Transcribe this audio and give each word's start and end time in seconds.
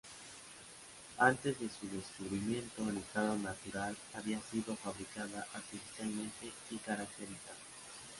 Antes 1.19 1.59
de 1.59 1.69
su 1.69 1.87
descubrimiento 1.87 2.81
en 2.89 2.97
estado 2.97 3.37
natural 3.37 3.95
había 4.15 4.41
sido 4.41 4.75
fabricada 4.75 5.45
artificialmente 5.53 6.51
y 6.71 6.77
caracterizada. 6.77 7.57